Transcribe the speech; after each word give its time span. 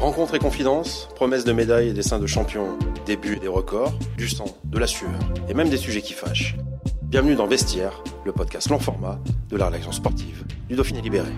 Rencontre 0.00 0.34
et 0.34 0.38
confidence, 0.38 1.10
promesses 1.14 1.44
de 1.44 1.52
médailles 1.52 1.88
et 1.88 1.92
dessins 1.92 2.18
de 2.18 2.26
champions, 2.26 2.78
débuts 3.04 3.36
et 3.36 3.38
des 3.38 3.48
records, 3.48 3.92
du 4.16 4.30
sang, 4.30 4.46
de 4.64 4.78
la 4.78 4.86
sueur 4.86 5.10
et 5.46 5.52
même 5.52 5.68
des 5.68 5.76
sujets 5.76 6.00
qui 6.00 6.14
fâchent. 6.14 6.56
Bienvenue 7.02 7.34
dans 7.34 7.46
Vestiaire, 7.46 8.02
le 8.24 8.32
podcast 8.32 8.70
long 8.70 8.78
format 8.78 9.18
de 9.50 9.58
la 9.58 9.66
rédaction 9.66 9.92
sportive 9.92 10.46
du 10.70 10.74
Dauphiné 10.74 11.02
Libéré. 11.02 11.28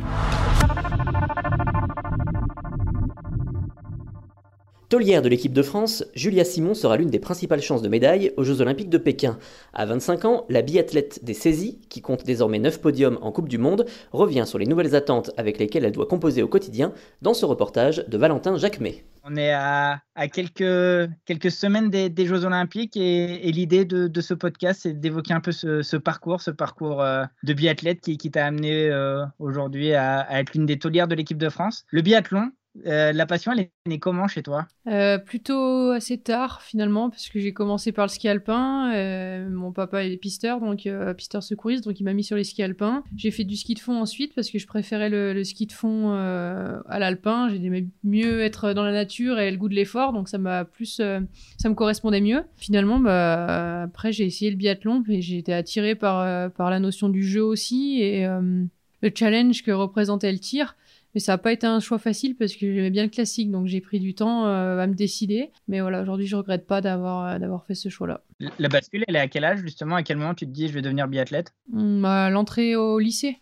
Taulière 4.93 5.23
de 5.23 5.31
l'équipe 5.31 5.55
de 5.55 5.63
France, 5.63 6.05
Julia 6.15 6.45
Simon 6.45 6.75
sera 6.75 6.99
l'une 6.99 7.09
des 7.09 7.19
principales 7.19 7.63
chances 7.63 7.81
de 7.81 7.89
médaille 7.89 8.35
aux 8.37 8.45
Jeux 8.45 8.61
Olympiques 8.61 8.91
de 8.91 8.99
Pékin. 8.99 9.39
À 9.73 9.87
25 9.87 10.27
ans, 10.27 10.45
la 10.51 10.61
biathlète 10.61 11.25
des 11.25 11.33
saisies, 11.33 11.81
qui 11.89 12.03
compte 12.03 12.27
désormais 12.27 12.59
9 12.59 12.79
podiums 12.79 13.19
en 13.23 13.33
Coupe 13.33 13.49
du 13.49 13.57
Monde, 13.57 13.87
revient 14.11 14.45
sur 14.45 14.59
les 14.59 14.67
nouvelles 14.67 14.95
attentes 14.95 15.31
avec 15.39 15.59
lesquelles 15.59 15.87
elle 15.87 15.93
doit 15.93 16.05
composer 16.05 16.43
au 16.43 16.47
quotidien 16.47 16.93
dans 17.23 17.33
ce 17.33 17.47
reportage 17.47 18.05
de 18.07 18.19
Valentin 18.19 18.59
Jacquemet. 18.59 19.03
On 19.25 19.35
est 19.37 19.55
à, 19.55 20.03
quelques, 20.31 21.11
quelques 21.25 21.51
semaines 21.51 21.89
des, 21.89 22.27
Jeux 22.27 22.45
Olympiques 22.45 22.99
et, 22.99 23.51
l'idée 23.51 23.87
de, 23.87 24.21
ce 24.21 24.35
podcast, 24.35 24.81
c'est 24.83 25.01
d'évoquer 25.01 25.33
un 25.33 25.41
peu 25.41 25.53
ce, 25.53 25.97
parcours, 25.97 26.43
ce 26.43 26.51
parcours 26.51 27.01
euh, 27.01 27.25
de 27.45 27.55
biathlète 27.55 28.01
qui, 28.03 28.19
t'a 28.31 28.45
amené 28.45 28.91
euh, 28.91 29.25
aujourd'hui 29.39 29.95
à, 29.95 30.21
à 30.21 30.41
être 30.41 30.53
l'une 30.53 30.67
des 30.67 30.79
taulières 30.79 31.09
de 31.09 31.15
l'équipe 31.15 31.39
de 31.39 31.49
France. 31.49 31.87
Le 31.89 32.03
biathlon, 32.03 32.51
euh, 32.87 33.13
la 33.13 33.27
passion, 33.27 33.53
elle 33.53 33.61
est 33.61 33.71
née 33.87 33.99
comment 33.99 34.27
chez 34.29 34.43
toi? 34.43 34.67
Euh, 34.87 35.19
Plutôt 35.19 35.91
assez 35.91 36.19
tard 36.19 36.63
finalement, 36.63 37.11
parce 37.11 37.29
que 37.29 37.39
j'ai 37.39 37.53
commencé 37.53 37.93
par 37.93 38.07
le 38.07 38.09
ski 38.09 38.29
alpin. 38.29 38.93
Euh, 38.95 39.49
mon 39.51 39.73
papa 39.73 40.05
est 40.05 40.17
pisteur, 40.17 40.61
donc 40.61 40.89
pisteur 41.17 41.43
secouriste, 41.43 41.85
donc 41.85 42.01
il 42.01 42.05
m'a 42.05 42.15
mis 42.15 42.25
sur 42.25 42.37
les 42.37 42.45
skis 42.45 42.63
alpins. 42.63 43.05
J'ai 43.17 43.31
fait 43.31 43.45
du 43.45 43.57
ski 43.57 43.75
de 43.75 43.81
fond 43.81 44.01
ensuite 44.01 44.35
parce 44.35 44.51
que 44.51 44.59
je 44.59 44.67
préférais 44.67 45.11
le, 45.11 45.45
ski 45.45 45.67
de 45.67 45.73
fond 45.73 46.13
à 46.13 46.99
l'alpin. 46.99 47.49
J'aimais 47.51 47.87
mieux 48.05 48.41
être 48.41 48.73
dans 48.73 48.85
la 48.85 48.93
nature 48.93 49.39
et 49.39 49.51
le 49.51 49.57
goût 49.57 49.69
de 49.69 49.75
l'effort, 49.75 50.13
donc 50.13 50.29
ça 50.29 50.39
m'a 50.39 50.65
plus, 50.65 50.95
ça 50.97 51.69
me 51.69 51.75
correspondait 51.75 52.21
mieux. 52.21 52.45
Finalement, 52.57 52.99
bah, 52.99 53.83
après 53.83 54.13
j'ai 54.13 54.25
essayé 54.25 54.51
le 54.51 54.57
biathlon 54.57 55.05
et 55.09 55.21
j'ai 55.21 55.39
été 55.39 55.53
attirée 55.53 55.95
par 55.95 56.51
par 56.53 56.71
la 56.71 56.81
notion 56.81 57.09
du 57.09 57.23
jeu 57.23 57.43
aussi 57.43 58.01
et 58.01 58.27
le 59.03 59.11
challenge 59.15 59.63
que 59.63 59.71
représentait 59.73 60.33
le 60.33 60.39
tir. 60.39 60.77
Mais 61.15 61.21
ça 61.21 61.33
n'a 61.33 61.39
pas 61.39 61.53
été 61.53 61.67
un 61.67 61.81
choix 61.81 61.99
facile 61.99 62.37
parce 62.37 62.55
que 62.55 62.73
j'aimais 62.73 62.91
bien 62.91 63.03
le 63.03 63.09
classique, 63.09 63.51
donc 63.51 63.67
j'ai 63.67 63.81
pris 63.81 64.01
du 64.01 64.15
temps 64.15 64.47
euh, 64.47 64.79
à 64.79 64.87
me 64.87 64.95
décider. 64.95 65.51
Mais 65.69 65.81
voilà, 65.81 66.01
aujourd'hui, 66.03 66.27
je 66.27 66.37
regrette 66.37 66.67
pas 66.67 66.81
d'avoir 66.81 67.27
euh, 67.27 67.39
d'avoir 67.39 67.67
fait 67.67 67.75
ce 67.75 67.89
choix-là. 67.89 68.23
La 68.59 68.69
bascule, 68.69 69.05
elle 69.09 69.17
est 69.17 69.21
à 69.21 69.29
quel 69.29 69.45
âge 69.45 69.61
justement? 69.61 69.97
À 69.97 70.03
quel 70.03 70.17
moment 70.17 70.35
tu 70.35 70.47
te 70.47 70.51
dis 70.51 70.69
je 70.69 70.73
vais 70.73 70.83
devenir 70.83 71.09
biathlète? 71.09 71.53
Mmh, 71.71 72.05
À 72.05 72.31
l'entrée 72.31 72.77
au 72.77 72.99
lycée 72.99 73.39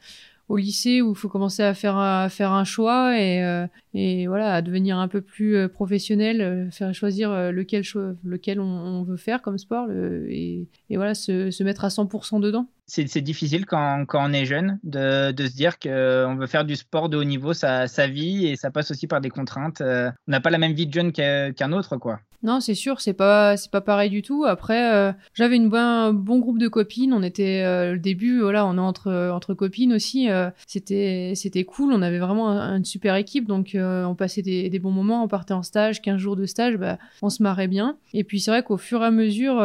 au 0.48 0.56
lycée 0.56 1.00
où 1.00 1.12
il 1.12 1.16
faut 1.16 1.28
commencer 1.28 1.62
à 1.62 1.74
faire 1.74 1.94
un, 1.94 2.28
faire 2.28 2.50
un 2.50 2.64
choix 2.64 3.16
et, 3.16 3.44
euh, 3.44 3.68
et 3.94 4.26
voilà 4.26 4.52
à 4.52 4.62
devenir 4.62 4.98
un 4.98 5.06
peu 5.06 5.20
plus 5.20 5.68
professionnel, 5.68 6.68
faire 6.72 6.92
choisir 6.92 7.52
lequel 7.52 7.84
lequel 8.24 8.58
on, 8.58 9.04
veut 9.04 9.16
faire 9.16 9.42
comme 9.42 9.58
sport 9.58 9.86
et, 9.92 10.66
et, 10.88 10.96
voilà 10.96 11.14
se, 11.14 11.52
se 11.52 11.62
mettre 11.62 11.84
à 11.84 11.88
100% 11.88 12.40
dedans 12.40 12.66
c'est 12.90 13.20
difficile 13.20 13.66
quand, 13.66 14.04
on 14.12 14.32
est 14.32 14.44
jeune 14.44 14.78
de, 14.82 15.32
se 15.36 15.54
dire 15.54 15.78
qu'on 15.78 16.36
veut 16.36 16.46
faire 16.46 16.64
du 16.64 16.76
sport 16.76 17.08
de 17.08 17.16
haut 17.16 17.24
niveau 17.24 17.52
sa, 17.54 17.86
sa 17.86 18.06
vie 18.06 18.46
et 18.46 18.56
ça 18.56 18.70
passe 18.70 18.90
aussi 18.90 19.06
par 19.06 19.20
des 19.20 19.30
contraintes. 19.30 19.80
Euh, 19.80 20.10
on 20.26 20.32
n'a 20.32 20.40
pas 20.40 20.50
la 20.50 20.58
même 20.58 20.72
vie 20.72 20.86
de 20.86 20.92
jeune 20.92 21.12
qu'un 21.12 21.72
autre, 21.72 21.96
quoi. 21.96 22.20
Non, 22.42 22.60
c'est 22.60 22.74
sûr, 22.74 23.00
c'est 23.00 23.12
pas 23.12 23.56
c'est 23.56 23.70
pas 23.70 23.80
pareil 23.80 24.10
du 24.10 24.22
tout. 24.22 24.44
Après, 24.44 24.94
euh, 24.94 25.12
j'avais 25.34 25.56
une 25.56 25.70
un 25.74 26.12
bon 26.12 26.38
groupe 26.38 26.58
de 26.58 26.68
copines. 26.68 27.12
On 27.12 27.22
était 27.22 27.62
euh, 27.64 27.92
le 27.92 27.98
début, 27.98 28.40
voilà, 28.40 28.66
on 28.66 28.76
est 28.76 28.80
entre 28.80 29.30
entre 29.32 29.54
copines 29.54 29.92
aussi. 29.92 30.28
c'était 30.66 31.32
c'était 31.34 31.64
cool. 31.64 31.92
On 31.92 32.02
avait 32.02 32.18
vraiment 32.18 32.48
une 32.48 32.84
super 32.84 33.14
équipe, 33.16 33.46
donc 33.46 33.76
on 33.76 34.14
passait 34.14 34.42
des, 34.42 34.78
bons 34.78 34.90
moments. 34.90 35.24
On 35.24 35.28
partait 35.28 35.54
en 35.54 35.62
stage, 35.62 36.02
15 36.02 36.18
jours 36.18 36.36
de 36.36 36.46
stage, 36.46 36.76
bah, 36.76 36.98
on 37.22 37.30
se 37.30 37.42
marrait 37.42 37.68
bien. 37.68 37.96
Et 38.14 38.24
puis 38.24 38.40
c'est 38.40 38.50
vrai 38.50 38.62
qu'au 38.62 38.76
fur 38.76 39.02
et 39.02 39.06
à 39.06 39.10
mesure, 39.10 39.62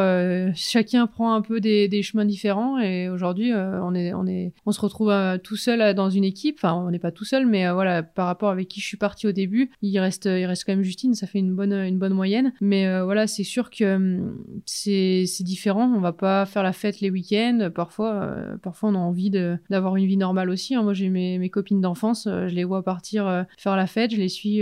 chacun 0.56 1.08
prend 1.08 1.34
un 1.34 1.42
peu 1.42 1.60
des, 1.60 1.88
des 1.88 2.04
chemins 2.04 2.26
différents 2.26 2.78
et 2.80 3.10
aujourd'hui, 3.10 3.54
euh, 3.54 3.82
on 3.82 3.96
est, 3.96 4.14
on 4.14 4.28
est, 4.28 4.54
on 4.66 4.72
se 4.72 4.80
retrouve 4.80 5.10
euh, 5.10 5.38
tout 5.38 5.56
seul 5.56 5.82
euh, 5.82 5.94
dans 5.94 6.10
une 6.10 6.24
équipe. 6.24 6.58
Enfin, 6.60 6.74
on 6.74 6.92
n'est 6.92 7.00
pas 7.00 7.12
tout 7.12 7.26
seul, 7.26 7.46
mais 7.46 7.70
voilà, 7.72 8.04
par 8.04 8.28
rapport 8.28 8.50
avec 8.50 8.68
qui 8.68 8.82
je 8.82 8.86
suis 8.86 8.98
partie 8.98 9.28
au 9.28 9.32
début, 9.32 9.72
il 9.82 9.98
reste, 10.00 10.26
il 10.26 10.46
reste 10.46 10.64
quand 10.66 10.74
même 10.74 10.84
Justine. 10.84 11.14
Ça 11.16 11.28
fait 11.28 11.40
une 11.40 11.54
bonne, 11.54 11.74
une 11.74 11.98
bonne 11.98 12.14
moyenne. 12.14 12.54
Mais 12.66 13.02
voilà, 13.02 13.28
c'est 13.28 13.44
sûr 13.44 13.70
que 13.70 13.96
hum, 13.96 14.44
c'est, 14.66 15.26
différent. 15.42 15.92
On 15.96 16.00
va 16.00 16.14
pas 16.14 16.46
faire 16.46 16.64
la 16.64 16.74
fête 16.74 17.00
les 17.02 17.10
week-ends. 17.10 17.70
Parfois, 17.74 18.36
parfois, 18.62 18.90
on 18.90 18.96
a 18.96 19.00
envie 19.00 19.30
d'avoir 19.30 19.96
une 19.96 20.06
vie 20.06 20.18
normale 20.18 20.50
aussi. 20.50 20.76
Hein. 20.76 20.84
Moi, 20.84 20.94
j'ai 20.94 21.10
mes, 21.10 21.38
mes 21.38 21.50
copines 21.50 21.82
d'enfance. 21.82 22.26
je 22.26 22.54
les 22.54 22.64
vois 22.64 22.84
partir 22.84 23.46
faire 23.58 23.76
la 23.76 23.88
fête. 23.88 24.12
Je 24.12 24.18
les 24.18 24.30
suis. 24.30 24.60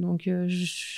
donc, 0.00 0.30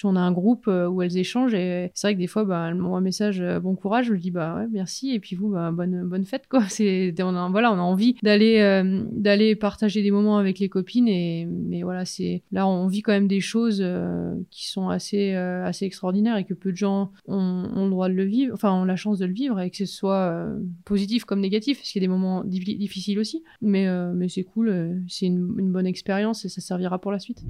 on 0.04 0.16
a 0.16 0.20
un 0.20 0.32
groupe 0.32 0.68
où 0.68 1.02
elles 1.02 1.16
échangent. 1.18 1.54
Et 1.54 1.90
c'est 1.94 2.08
vrai 2.08 2.14
que 2.14 2.20
des 2.20 2.26
fois, 2.26 2.44
bah, 2.44 2.66
elles 2.68 2.74
m'envoient 2.74 2.98
un 2.98 3.02
message 3.02 3.42
bon 3.62 3.74
courage. 3.74 4.06
Je 4.06 4.14
dis 4.14 4.30
bah 4.30 4.56
ouais, 4.56 4.66
merci. 4.70 5.12
Et 5.12 5.20
puis 5.20 5.36
vous, 5.36 5.48
bah, 5.48 5.70
bonne, 5.72 6.04
bonne 6.04 6.24
fête 6.24 6.46
quoi. 6.48 6.62
On 7.20 7.36
a, 7.36 7.48
voilà, 7.50 7.72
on 7.72 7.78
a 7.78 7.82
envie 7.82 8.16
d'aller, 8.22 8.58
euh, 8.60 9.54
partager 9.56 10.02
des 10.02 10.10
moments 10.10 10.38
avec 10.38 10.58
les 10.58 10.68
copines. 10.68 11.08
Et 11.08 11.46
mais 11.46 11.82
voilà, 11.82 12.04
c'est 12.04 12.42
là, 12.52 12.66
on 12.66 12.86
vit 12.86 13.02
quand 13.02 13.12
même 13.12 13.28
des 13.28 13.40
choses 13.40 13.80
euh, 13.82 14.34
qui 14.50 14.68
sont 14.68 14.88
assez, 14.88 15.34
euh, 15.34 15.64
assez 15.64 15.84
extraordinaires 15.84 16.27
et 16.36 16.44
que 16.44 16.54
peu 16.54 16.72
de 16.72 16.76
gens 16.76 17.12
ont, 17.26 17.84
le 17.84 17.90
droit 17.90 18.08
de 18.08 18.14
le 18.14 18.24
vivre, 18.24 18.54
enfin, 18.54 18.72
ont 18.72 18.84
la 18.84 18.96
chance 18.96 19.18
de 19.18 19.26
le 19.26 19.32
vivre 19.32 19.60
et 19.60 19.70
que 19.70 19.76
ce 19.76 19.86
soit 19.86 20.46
positif 20.84 21.24
comme 21.24 21.40
négatif, 21.40 21.78
parce 21.78 21.90
qu'il 21.90 22.02
y 22.02 22.04
a 22.04 22.06
des 22.08 22.12
moments 22.12 22.44
difficiles 22.44 23.18
aussi. 23.18 23.42
Mais, 23.60 23.86
mais 24.14 24.28
c'est 24.28 24.44
cool, 24.44 25.02
c'est 25.08 25.26
une, 25.26 25.54
une 25.58 25.72
bonne 25.72 25.86
expérience 25.86 26.44
et 26.44 26.48
ça 26.48 26.60
servira 26.60 27.00
pour 27.00 27.12
la 27.12 27.18
suite. 27.18 27.44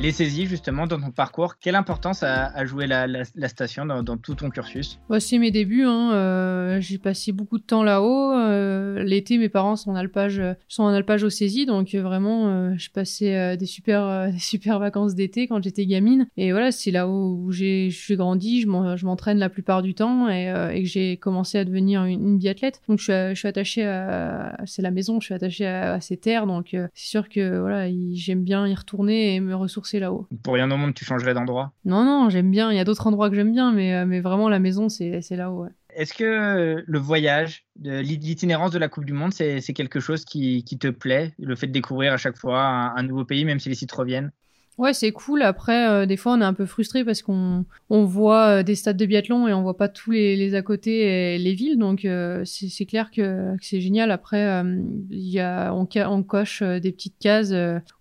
les 0.00 0.12
saisies 0.12 0.46
justement 0.46 0.86
dans 0.86 1.00
ton 1.00 1.10
parcours. 1.10 1.58
Quelle 1.58 1.74
importance 1.74 2.22
a, 2.22 2.64
joué 2.64 2.86
la, 2.86 3.24
station 3.48 3.86
dans, 3.86 4.16
tout 4.16 4.34
ton 4.34 4.50
cursus? 4.50 5.00
Bah, 5.08 5.20
C'est 5.20 5.38
mes 5.38 5.50
débuts. 5.50 5.84
Hein. 5.84 6.12
Euh, 6.12 6.80
j'ai 6.80 6.98
passé 6.98 7.32
beaucoup 7.32 7.58
de 7.58 7.64
temps 7.64 7.82
là-haut. 7.82 8.32
Euh, 8.32 8.75
l'été, 9.02 9.38
mes 9.38 9.48
parents 9.48 9.76
sont 9.76 9.90
en 9.90 9.94
alpage, 9.94 10.42
sont 10.68 10.82
en 10.82 10.88
alpage 10.88 11.24
aux 11.24 11.30
saisies, 11.30 11.66
donc 11.66 11.94
euh, 11.94 12.02
vraiment, 12.02 12.76
je 12.76 12.90
passais 12.90 13.56
des 13.56 13.66
super, 13.66 14.30
super 14.38 14.78
vacances 14.78 15.14
d'été 15.14 15.46
quand 15.46 15.62
j'étais 15.62 15.86
gamine. 15.86 16.26
Et 16.36 16.52
voilà, 16.52 16.72
c'est 16.72 16.90
là-haut 16.90 17.36
où 17.38 17.52
j'ai 17.52 17.90
grandi. 18.10 18.62
Je 18.62 19.06
m'entraîne 19.06 19.38
la 19.38 19.48
plupart 19.48 19.82
du 19.82 19.94
temps 19.94 20.28
et, 20.28 20.82
que 20.82 20.88
j'ai 20.88 21.16
commencé 21.16 21.58
à 21.58 21.64
devenir 21.64 22.04
une, 22.04 22.38
biathlète. 22.38 22.80
Donc 22.88 22.98
je 22.98 23.34
suis, 23.34 23.48
attachée 23.48 23.84
à, 23.84 24.56
c'est 24.66 24.82
la 24.82 24.90
maison. 24.90 25.20
Je 25.20 25.26
suis 25.26 25.34
attachée 25.34 25.66
à, 25.66 26.00
ces 26.00 26.16
terres, 26.16 26.46
donc 26.46 26.68
c'est 26.72 26.90
sûr 26.94 27.28
que 27.28 27.58
voilà, 27.58 27.88
j'aime 28.12 28.42
bien 28.42 28.66
y 28.66 28.74
retourner 28.74 29.34
et 29.34 29.40
me 29.40 29.54
ressourcer 29.54 30.00
là-haut. 30.00 30.26
Pour 30.42 30.54
rien 30.54 30.70
au 30.70 30.76
monde, 30.76 30.94
tu 30.94 31.04
changerais 31.04 31.34
d'endroit? 31.34 31.72
Non, 31.84 32.04
non, 32.04 32.30
j'aime 32.30 32.50
bien. 32.50 32.70
Il 32.70 32.76
y 32.76 32.80
a 32.80 32.84
d'autres 32.84 33.06
endroits 33.06 33.30
que 33.30 33.36
j'aime 33.36 33.52
bien, 33.52 33.72
mais, 33.72 33.94
euh, 33.94 34.06
mais 34.06 34.20
vraiment 34.20 34.48
la 34.48 34.58
maison, 34.58 34.88
c'est 34.88 35.22
là-haut. 35.30 35.66
Est-ce 35.96 36.12
que 36.12 36.84
le 36.86 36.98
voyage, 36.98 37.64
l'itinérance 37.80 38.70
de 38.70 38.78
la 38.78 38.88
Coupe 38.88 39.06
du 39.06 39.14
Monde, 39.14 39.32
c'est 39.32 39.72
quelque 39.72 39.98
chose 39.98 40.26
qui, 40.26 40.62
te 40.62 40.88
plaît? 40.88 41.32
Le 41.38 41.56
fait 41.56 41.68
de 41.68 41.72
découvrir 41.72 42.12
à 42.12 42.18
chaque 42.18 42.36
fois 42.36 42.62
un 42.64 43.02
nouveau 43.02 43.24
pays, 43.24 43.46
même 43.46 43.58
si 43.58 43.70
les 43.70 43.74
sites 43.74 43.92
reviennent? 43.92 44.30
Ouais, 44.78 44.92
c'est 44.92 45.10
cool. 45.10 45.40
Après, 45.40 45.88
euh, 45.88 46.04
des 46.04 46.18
fois, 46.18 46.34
on 46.34 46.40
est 46.42 46.44
un 46.44 46.52
peu 46.52 46.66
frustré 46.66 47.02
parce 47.02 47.22
qu'on 47.22 47.64
on 47.88 48.04
voit 48.04 48.58
euh, 48.58 48.62
des 48.62 48.74
stades 48.74 48.98
de 48.98 49.06
biathlon 49.06 49.48
et 49.48 49.54
on 49.54 49.62
voit 49.62 49.78
pas 49.78 49.88
tous 49.88 50.10
les, 50.10 50.36
les 50.36 50.54
à 50.54 50.60
côté 50.60 51.34
et 51.34 51.38
les 51.38 51.54
villes. 51.54 51.78
Donc, 51.78 52.04
euh, 52.04 52.42
c'est 52.44 52.84
clair 52.84 53.10
que, 53.10 53.56
que 53.56 53.64
c'est 53.64 53.80
génial. 53.80 54.10
Après, 54.10 54.62
il 55.10 55.28
y 55.28 55.40
a, 55.40 55.72
on, 55.72 55.88
on, 55.94 56.22
coche 56.22 56.62
des 56.62 56.92
petites 56.92 57.18
cases 57.18 57.52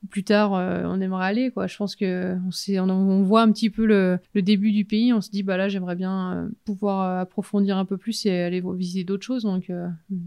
où 0.04 0.08
plus 0.08 0.26
tard, 0.26 0.52
on 0.52 1.00
aimerait 1.00 1.26
aller. 1.26 1.52
Quoi. 1.52 1.68
Je 1.68 1.78
pense 1.78 1.96
que 1.96 2.36
on, 2.36 2.90
on, 2.90 2.90
on, 2.90 3.24
voit 3.24 3.42
un 3.42 3.52
petit 3.54 3.70
peu 3.70 3.86
le, 3.86 4.20
le, 4.34 4.42
début 4.42 4.74
du 4.74 4.84
pays. 4.84 5.14
On 5.14 5.22
se 5.22 5.30
dit, 5.30 5.44
bah 5.44 5.56
là, 5.56 5.70
j'aimerais 5.70 5.96
bien 5.96 6.50
pouvoir 6.66 7.20
approfondir 7.20 7.78
un 7.78 7.86
peu 7.86 7.96
plus 7.96 8.26
et 8.26 8.42
aller 8.42 8.62
visiter 8.76 9.06
d'autres 9.06 9.26
choses. 9.26 9.44
Donc, 9.44 9.72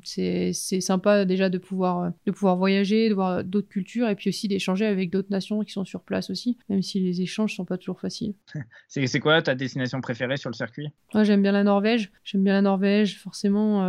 c'est 0.02 0.52
sympa 0.54 1.26
déjà 1.26 1.50
de 1.50 1.58
pouvoir, 1.58 2.12
de 2.26 2.30
pouvoir 2.30 2.56
voyager, 2.56 3.10
de 3.10 3.14
voir 3.14 3.44
d'autres 3.44 3.68
cultures 3.68 4.08
et 4.08 4.14
puis 4.14 4.30
aussi 4.30 4.48
d'échanger 4.48 4.86
avec 4.86 5.10
d'autres 5.10 5.30
nations 5.30 5.62
qui 5.62 5.72
sont 5.72 5.84
sur 5.84 6.00
place 6.00 6.30
aussi 6.30 6.37
aussi, 6.38 6.56
même 6.68 6.82
si 6.82 7.00
les 7.00 7.20
échanges 7.20 7.54
sont 7.56 7.64
pas 7.64 7.78
toujours 7.78 8.00
faciles. 8.00 8.34
c'est 8.88 9.20
quoi 9.20 9.42
ta 9.42 9.54
destination 9.54 10.00
préférée 10.00 10.36
sur 10.36 10.50
le 10.50 10.54
circuit? 10.54 10.88
Moi, 11.14 11.24
j'aime 11.24 11.42
bien 11.42 11.52
la 11.52 11.64
Norvège. 11.64 12.12
J'aime 12.24 12.44
bien 12.44 12.52
la 12.52 12.62
Norvège, 12.62 13.18
forcément, 13.18 13.84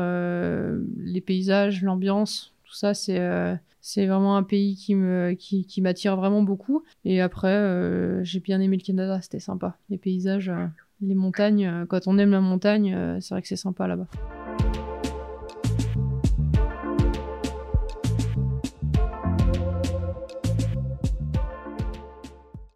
les 0.97 1.21
paysages, 1.21 1.83
l'ambiance, 1.83 2.53
tout 2.63 2.73
ça, 2.73 2.93
c'est 2.93 3.19
c'est 3.81 4.05
vraiment 4.05 4.35
un 4.35 4.43
pays 4.43 4.75
qui 4.75 4.93
me 4.95 5.33
qui, 5.33 5.65
qui 5.65 5.81
m'attire 5.81 6.15
vraiment 6.15 6.43
beaucoup. 6.43 6.83
Et 7.05 7.21
après, 7.21 8.23
j'ai 8.23 8.39
bien 8.39 8.59
aimé 8.59 8.77
le 8.77 8.83
Canada, 8.83 9.19
c'était 9.21 9.39
sympa. 9.39 9.77
Les 9.89 9.97
paysages, 9.97 10.51
les 11.01 11.15
montagnes, 11.15 11.85
quand 11.87 12.07
on 12.07 12.17
aime 12.17 12.31
la 12.31 12.41
montagne, 12.41 13.17
c'est 13.21 13.33
vrai 13.33 13.41
que 13.41 13.47
c'est 13.47 13.55
sympa 13.55 13.87
là-bas. 13.87 14.07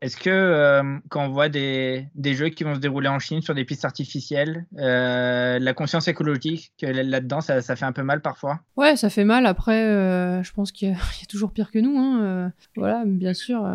Est-ce 0.04 0.18
que 0.18 0.30
euh, 0.30 0.98
quand 1.08 1.24
on 1.26 1.30
voit 1.30 1.48
des, 1.48 2.10
des, 2.14 2.34
jeux 2.34 2.50
qui 2.50 2.66
vont 2.66 2.76
se 2.76 2.82
dérouler 2.82 3.08
en 3.08 3.20
Chine 3.20 3.42
sur 3.42 3.56
des 3.56 3.64
pistes 3.64 3.86
artificielles, 3.86 4.66
euh, 4.78 5.60
la 5.60 5.74
conscience 5.74 6.10
écologique 6.10 6.74
là-dedans, 6.82 7.40
ça, 7.40 7.62
fait 7.62 7.86
un 7.86 7.94
peu 7.94 8.04
mal 8.04 8.22
parfois? 8.22 8.60
Ouais, 8.76 8.98
ça 8.98 9.10
fait 9.10 9.24
mal. 9.24 9.46
Après, 9.46 9.82
euh, 9.86 10.44
je 10.44 10.52
pense 10.52 10.74
qu'il 10.74 10.90
y, 10.90 10.92
a 10.92 10.98
toujours 11.30 11.54
pire 11.54 11.72
que 11.72 11.80
nous. 11.80 11.98
Hein. 11.98 12.52
voilà, 12.76 13.04
bien 13.06 13.34
sûr 13.34 13.66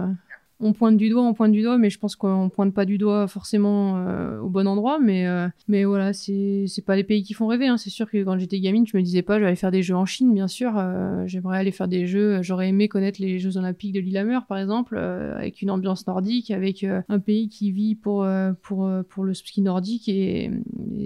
on 0.60 0.72
pointe 0.72 0.96
du 0.96 1.08
doigt, 1.08 1.22
on 1.22 1.34
pointe 1.34 1.52
du 1.52 1.62
doigt, 1.62 1.78
mais 1.78 1.88
je 1.88 1.98
pense 1.98 2.16
qu'on 2.16 2.48
pointe 2.48 2.74
pas 2.74 2.84
du 2.84 2.98
doigt 2.98 3.28
forcément 3.28 3.96
euh, 3.98 4.40
au 4.40 4.48
bon 4.48 4.66
endroit. 4.66 4.98
Mais, 4.98 5.26
euh, 5.26 5.48
mais 5.68 5.84
voilà, 5.84 6.12
c'est 6.12 6.66
pas 6.84 6.96
les 6.96 7.04
pays 7.04 7.22
qui 7.22 7.32
font 7.32 7.46
rêver. 7.46 7.68
Hein. 7.68 7.76
C'est 7.76 7.90
sûr 7.90 8.10
que 8.10 8.22
quand 8.24 8.38
j'étais 8.38 8.58
gamine, 8.58 8.86
je 8.86 8.96
me 8.96 9.02
disais 9.02 9.22
pas, 9.22 9.36
je 9.36 9.40
vais 9.40 9.46
aller 9.46 9.56
faire 9.56 9.70
des 9.70 9.82
jeux 9.82 9.94
en 9.94 10.04
Chine, 10.04 10.34
bien 10.34 10.48
sûr. 10.48 10.72
Euh, 10.76 11.24
j'aimerais 11.26 11.58
aller 11.58 11.70
faire 11.70 11.86
des 11.86 12.06
jeux. 12.06 12.42
J'aurais 12.42 12.68
aimé 12.68 12.88
connaître 12.88 13.20
les 13.20 13.38
Jeux 13.38 13.56
Olympiques 13.56 13.92
de 13.92 14.00
Lillehammer, 14.00 14.40
par 14.48 14.58
exemple, 14.58 14.96
avec 14.96 15.62
une 15.62 15.70
ambiance 15.70 16.06
nordique, 16.06 16.50
avec 16.50 16.84
un 16.84 17.18
pays 17.18 17.48
qui 17.48 17.70
vit 17.70 17.94
pour, 17.94 18.26
pour, 18.62 18.90
pour 19.08 19.24
le 19.24 19.34
ski 19.34 19.60
nordique. 19.62 20.08
Et, 20.08 20.50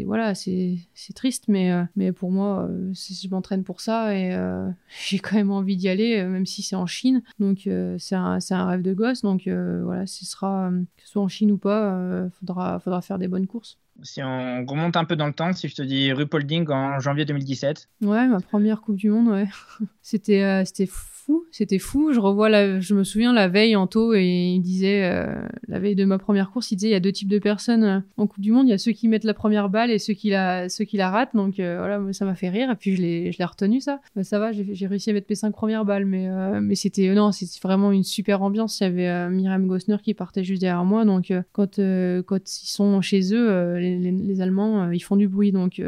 voilà, 0.07 0.35
c'est 0.35 0.79
triste, 1.15 1.45
mais, 1.49 1.73
mais 1.97 2.13
pour 2.13 2.31
moi, 2.31 2.71
je 2.93 3.29
m'entraîne 3.29 3.65
pour 3.65 3.81
ça 3.81 4.17
et 4.17 4.37
j'ai 5.07 5.19
quand 5.19 5.37
même 5.37 5.51
envie 5.51 5.77
d'y 5.77 5.89
aller, 5.89 6.23
même 6.25 6.47
si 6.47 6.63
c'est 6.63 6.77
en 6.77 6.87
Chine. 6.87 7.23
Donc, 7.39 7.69
c'est 7.99 8.15
un, 8.15 8.39
un 8.51 8.67
rêve 8.67 8.83
de 8.83 8.95
gosse. 8.95 9.23
Donc, 9.23 9.42
voilà, 9.51 10.07
ce 10.07 10.25
sera, 10.25 10.69
euh, 10.69 10.83
que 10.97 11.03
ce 11.03 11.11
soit 11.11 11.23
en 11.23 11.29
Chine 11.29 11.53
ou 11.53 11.59
pas, 11.59 11.81
il 11.81 12.13
euh, 12.13 12.31
faudra, 12.31 12.79
faudra 12.79 13.01
faire 13.03 13.19
des 13.19 13.29
bonnes 13.29 13.47
courses. 13.47 13.79
Si 14.03 14.23
on 14.23 14.65
remonte 14.67 14.97
un 14.97 15.05
peu 15.05 15.17
dans 15.17 15.27
le 15.27 15.33
temps, 15.33 15.53
si 15.53 15.69
je 15.69 15.75
te 15.75 15.83
dis 15.83 16.13
Rupolding 16.13 16.69
en 16.71 16.99
janvier 16.99 17.25
2017. 17.25 17.89
Ouais, 18.03 18.27
ma 18.27 18.41
première 18.41 18.81
Coupe 18.81 18.97
du 18.97 19.11
Monde, 19.11 19.29
ouais. 19.29 19.49
c'était, 20.03 20.43
euh, 20.43 20.65
c'était 20.65 20.89
fou, 21.25 21.45
c'était 21.51 21.79
fou. 21.79 22.13
Je 22.13 22.21
revois, 22.21 22.81
je 22.81 22.95
me 22.95 23.05
souviens 23.05 23.33
la 23.33 23.49
veille 23.49 23.77
en 23.77 23.87
taux 23.87 24.15
et 24.15 24.55
il 24.55 24.61
disait, 24.61 25.05
euh, 25.05 25.47
la 25.69 25.79
veille 25.79 25.95
de 25.95 26.05
ma 26.05 26.19
première 26.19 26.51
course, 26.51 26.71
il 26.71 26.77
disait 26.77 26.89
il 26.89 26.93
y 26.93 26.97
a 26.97 27.01
deux 27.01 27.13
types 27.13 27.29
de 27.29 27.39
personnes 27.39 27.85
euh, 27.85 28.01
en 28.17 28.27
Coupe 28.27 28.41
du 28.41 28.53
Monde. 28.53 28.67
Il 28.67 28.71
y 28.71 28.75
a 28.75 28.79
ceux 28.79 28.93
qui 28.93 29.09
mettent 29.09 29.25
la 29.25 29.35
première 29.35 29.69
balle 29.69 29.91
et 29.91 29.99
ceux 29.99 30.15
qui 30.15 30.31
la, 30.31 30.69
ceux 30.69 30.85
qui 30.85 30.97
la 30.97 31.11
ratent. 31.11 31.35
Donc 31.35 31.61
euh, 31.61 31.77
voilà, 31.79 32.13
ça 32.13 32.25
m'a 32.25 32.35
fait 32.35 32.49
rire. 32.49 32.71
Et 32.71 32.77
puis 32.77 32.97
je 32.97 33.03
l'ai, 33.03 33.33
je 33.33 33.39
l'ai 33.39 33.45
retenu 33.45 33.81
ça. 33.81 34.01
Bah, 34.17 34.25
ça 34.25 34.39
va, 34.39 34.53
j'ai, 34.53 34.87
réussi 34.87 35.11
à 35.11 35.13
mettre 35.13 35.27
mes 35.31 35.37
cinq 35.37 35.53
premières 35.53 35.85
balles, 35.85 36.05
mais 36.05 36.29
mais 36.61 36.75
c'était 36.75 37.13
non, 37.15 37.31
vraiment 37.63 37.93
une 37.93 38.05
super 38.05 38.43
ambiance. 38.43 38.81
Il 38.81 38.85
y 38.85 38.87
avait 38.87 39.31
Myriam 39.31 39.67
Gosner 39.67 39.97
qui 40.03 40.15
partait 40.15 40.45
juste 40.45 40.61
derrière 40.61 40.85
moi. 40.85 41.05
Donc 41.05 41.33
quand 41.53 41.81
quand 42.27 42.63
ils 42.63 42.69
sont 42.69 43.01
chez 43.01 43.35
eux, 43.35 43.77
les, 43.77 43.99
les, 43.99 44.41
Allemands, 44.41 44.91
ils 44.91 45.01
font 45.01 45.17
du 45.17 45.29
bruit. 45.29 45.53
Donc 45.53 45.81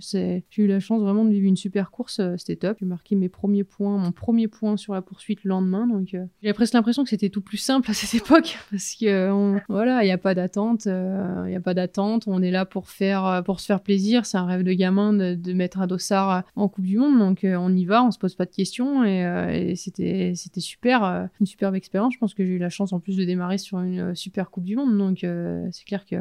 c'est, 0.00 0.44
j'ai 0.50 0.62
eu 0.62 0.66
la 0.66 0.80
chance 0.80 1.00
vraiment 1.00 1.24
de 1.24 1.30
vivre 1.30 1.46
une 1.46 1.56
super 1.56 1.90
course. 1.90 2.20
c'était 2.36 2.56
top. 2.56 2.76
J'ai 2.80 2.86
marqué 2.86 3.16
mes 3.16 3.28
premiers 3.28 3.64
points, 3.64 3.96
mon 3.96 4.12
premier 4.12 4.48
point 4.48 4.76
sur 4.76 4.91
la 4.94 5.02
poursuite 5.02 5.44
le 5.44 5.50
lendemain. 5.50 5.86
Donc, 5.86 6.14
euh, 6.14 6.24
j'ai 6.42 6.52
presque 6.52 6.74
l'impression 6.74 7.04
que 7.04 7.10
c'était 7.10 7.28
tout 7.28 7.40
plus 7.40 7.58
simple 7.58 7.90
à 7.90 7.94
cette 7.94 8.14
époque 8.22 8.58
parce 8.70 8.94
que 8.94 9.30
voilà, 9.68 10.02
il 10.02 10.06
n'y 10.06 10.12
a 10.12 10.18
pas 10.18 10.34
d'attente, 10.34 10.86
euh, 10.86 11.42
il 11.46 11.50
n'y 11.50 11.56
a 11.56 11.60
pas 11.60 11.74
d'attente. 11.74 12.24
On 12.26 12.42
est 12.42 12.50
là 12.50 12.64
pour 12.64 12.88
faire, 12.88 13.26
euh, 13.26 13.42
pour 13.42 13.60
se 13.60 13.66
faire 13.66 13.80
plaisir. 13.80 14.26
C'est 14.26 14.38
un 14.38 14.46
rêve 14.46 14.62
de 14.62 14.72
gamin 14.72 15.12
de, 15.12 15.52
mettre 15.52 15.80
un 15.80 15.86
dossard 15.86 16.44
en 16.56 16.68
Coupe 16.68 16.84
du 16.84 16.96
Monde. 16.96 17.18
Donc, 17.18 17.40
on 17.44 17.74
y 17.74 17.84
va, 17.84 18.02
on 18.02 18.10
se 18.10 18.18
pose 18.18 18.34
pas 18.34 18.46
de 18.46 18.50
questions 18.50 19.04
et, 19.04 19.74
c'était, 19.76 20.32
c'était 20.34 20.60
super, 20.60 21.28
une 21.40 21.46
superbe 21.46 21.74
expérience. 21.74 22.14
Je 22.14 22.18
pense 22.18 22.34
que 22.34 22.44
j'ai 22.44 22.52
eu 22.52 22.58
la 22.58 22.70
chance 22.70 22.92
en 22.92 23.00
plus 23.00 23.16
de 23.16 23.24
démarrer 23.24 23.58
sur 23.58 23.80
une 23.80 24.14
super 24.14 24.50
Coupe 24.50 24.64
du 24.64 24.76
Monde. 24.76 24.96
Donc, 24.96 25.26
c'est 25.72 25.84
clair 25.84 26.06
que 26.06 26.16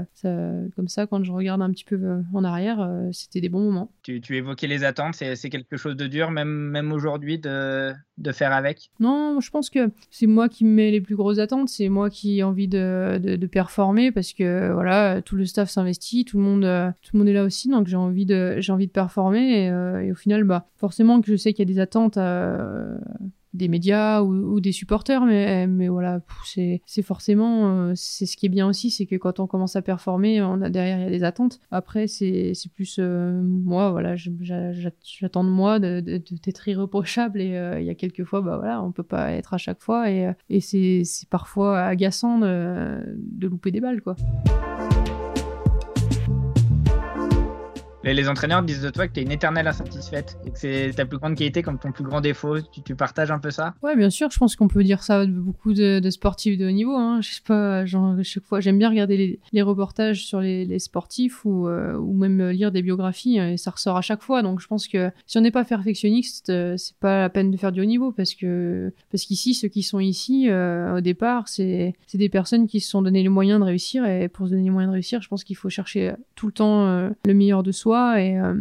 comme 0.75 0.87
ça, 0.87 1.07
quand 1.07 1.23
je 1.23 1.31
regarde 1.31 1.61
un 1.61 1.71
petit 1.71 1.85
peu 1.85 2.21
en 2.33 2.43
arrière, 2.43 2.89
c'était 3.11 3.41
des 3.41 3.49
bons 3.49 3.61
moments. 3.61 3.91
Tu, 4.03 4.21
évoquais 4.35 4.67
les 4.67 4.83
attentes, 4.83 5.15
c'est, 5.15 5.35
c'est 5.35 5.49
quelque 5.49 5.77
chose 5.77 5.95
de 5.95 6.07
dur, 6.07 6.31
même, 6.31 6.49
même 6.49 6.91
aujourd'hui, 6.91 7.39
de, 7.39 7.93
de 8.17 8.31
faire 8.31 8.50
avec 8.55 8.91
Non, 8.99 9.39
je 9.39 9.49
pense 9.49 9.69
que 9.69 9.91
c'est 10.09 10.27
moi 10.27 10.49
qui 10.49 10.65
me 10.65 10.71
mets 10.71 10.91
les 10.91 11.01
plus 11.01 11.15
grosses 11.15 11.39
attentes, 11.39 11.69
c'est 11.69 11.89
moi 11.89 12.09
qui 12.09 12.39
ai 12.39 12.43
envie 12.43 12.67
de, 12.67 13.19
de, 13.19 13.47
performer 13.47 14.11
parce 14.11 14.33
que 14.33 14.71
voilà, 14.71 15.21
tout 15.21 15.35
le 15.35 15.45
staff 15.45 15.69
s'investit, 15.69 16.25
tout 16.25 16.37
le 16.37 16.43
monde, 16.43 16.93
tout 17.01 17.11
le 17.13 17.19
monde 17.19 17.27
est 17.27 17.33
là 17.33 17.43
aussi, 17.43 17.69
donc 17.69 17.87
j'ai 17.87 17.97
envie 17.97 18.25
de, 18.25 18.55
j'ai 18.59 18.71
envie 18.71 18.87
de 18.87 18.91
performer 18.91 19.65
et, 19.65 19.69
euh, 19.69 20.11
au 20.11 20.15
final, 20.15 20.43
bah, 20.43 20.67
forcément 20.77 21.21
que 21.21 21.27
je 21.27 21.35
sais 21.35 21.53
qu'il 21.53 21.67
y 21.67 21.71
a 21.71 21.73
des 21.73 21.79
attentes 21.79 22.17
à, 22.17 22.61
des 23.53 23.67
médias 23.67 24.21
ou, 24.21 24.59
des 24.59 24.71
supporters, 24.71 25.25
mais, 25.25 25.67
mais 25.67 25.87
voilà, 25.87 26.21
c'est 26.45 27.01
forcément, 27.01 27.87
euh, 27.89 27.93
c'est 27.95 28.25
ce 28.25 28.37
qui 28.37 28.45
est 28.45 28.49
bien 28.49 28.67
aussi, 28.67 28.91
c'est 28.91 29.05
que 29.05 29.15
quand 29.15 29.39
on 29.39 29.47
commence 29.47 29.75
à 29.75 29.81
performer, 29.81 30.41
on 30.41 30.61
a 30.61 30.69
derrière, 30.69 30.99
il 30.99 31.03
y 31.03 31.07
a 31.07 31.09
des 31.09 31.23
attentes. 31.23 31.59
Après, 31.69 32.07
c'est 32.07 32.53
plus 32.73 32.97
euh, 32.99 33.41
moi, 33.43 33.91
voilà, 33.91 34.15
j'attends 34.15 35.43
de 35.43 35.49
moi 35.49 35.79
d'être 35.79 36.67
irréprochable 36.67 37.41
et 37.41 37.57
euh, 37.57 37.79
il 37.79 37.85
y 37.85 37.89
a 37.89 37.95
quelques 37.95 38.23
fois, 38.23 38.41
bah 38.41 38.57
voilà, 38.57 38.81
on 38.81 38.91
peut 38.91 39.03
pas 39.03 39.31
être 39.31 39.53
à 39.53 39.57
chaque 39.57 39.81
fois 39.81 40.09
et, 40.09 40.31
et 40.49 40.61
c'est 40.61 41.03
parfois 41.29 41.81
agaçant 41.81 42.39
de, 42.39 43.01
de 43.17 43.47
louper 43.47 43.71
des 43.71 43.81
balles, 43.81 44.01
quoi. 44.01 44.15
Les, 48.03 48.27
entraîneurs 48.27 48.63
disent 48.63 48.81
de 48.81 48.89
toi 48.89 49.07
que 49.07 49.13
tu 49.13 49.19
es 49.19 49.23
une 49.23 49.31
éternelle 49.31 49.67
insatisfaite 49.67 50.37
et 50.45 50.51
que 50.51 50.57
c'est 50.57 50.91
ta 50.95 51.05
plus 51.05 51.19
grande 51.19 51.35
qualité 51.35 51.61
comme 51.61 51.77
ton 51.77 51.91
plus 51.91 52.03
grand 52.03 52.19
défaut. 52.19 52.57
Tu, 52.85 52.95
partages 52.95 53.29
un 53.29 53.39
peu 53.39 53.51
ça? 53.51 53.75
Ouais, 53.83 53.95
bien 53.95 54.09
sûr. 54.09 54.29
Je 54.31 54.39
pense 54.39 54.55
qu'on 54.55 54.67
peut 54.67 54.83
dire 54.83 55.03
ça 55.03 55.25
de 55.25 55.31
beaucoup 55.31 55.73
de, 55.73 56.01
sportifs 56.09 56.57
de 56.57 56.67
haut 56.67 56.71
niveau. 56.71 56.95
Hein. 56.95 57.21
Je 57.21 57.35
sais 57.35 57.41
pas, 57.45 57.85
genre, 57.85 58.15
chaque 58.23 58.43
fois, 58.43 58.59
j'aime 58.59 58.79
bien 58.79 58.89
regarder 58.89 59.39
les, 59.51 59.61
reportages 59.61 60.25
sur 60.25 60.41
les, 60.41 60.79
sportifs 60.79 61.45
ou, 61.45 61.67
euh, 61.67 61.95
ou 61.95 62.13
même 62.13 62.49
lire 62.49 62.71
des 62.71 62.81
biographies 62.81 63.37
et 63.37 63.57
ça 63.57 63.71
ressort 63.71 63.97
à 63.97 64.01
chaque 64.01 64.23
fois. 64.23 64.41
Donc 64.41 64.61
je 64.61 64.67
pense 64.67 64.87
que 64.87 65.11
si 65.27 65.37
on 65.37 65.41
n'est 65.41 65.51
pas 65.51 65.63
perfectionniste, 65.63 66.49
euh, 66.49 66.77
c'est 66.77 66.95
pas 66.95 67.21
la 67.21 67.29
peine 67.29 67.51
de 67.51 67.57
faire 67.57 67.71
du 67.71 67.81
haut 67.81 67.85
niveau 67.85 68.11
parce 68.11 68.33
que 68.33 68.91
parce 69.11 69.25
qu'ici, 69.25 69.53
ceux 69.53 69.67
qui 69.67 69.83
sont 69.83 69.99
ici 69.99 70.47
euh, 70.49 70.97
au 70.97 71.01
départ, 71.01 71.47
c'est 71.47 71.93
des 72.13 72.29
personnes 72.29 72.67
qui 72.67 72.79
se 72.79 72.89
sont 72.89 73.03
donné 73.03 73.21
les 73.21 73.29
moyens 73.29 73.59
de 73.59 73.65
réussir 73.65 74.05
et 74.05 74.27
pour 74.27 74.47
se 74.47 74.51
donner 74.51 74.63
les 74.63 74.69
moyens 74.71 74.89
de 74.89 74.93
réussir, 74.93 75.21
je 75.21 75.27
pense 75.27 75.43
qu'il 75.43 75.55
faut 75.55 75.69
chercher 75.69 76.13
tout 76.35 76.47
le 76.47 76.53
temps 76.53 77.09
le 77.25 77.33
meilleur 77.33 77.61
de 77.61 77.71
soi 77.71 77.90
euh, 77.93 78.53